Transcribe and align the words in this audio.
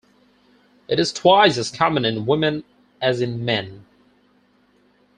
It 0.87 0.99
is 0.99 1.13
twice 1.13 1.59
as 1.59 1.69
common 1.69 2.05
in 2.05 2.25
women 2.25 2.63
as 3.01 3.21
in 3.21 3.45
men. 3.45 3.85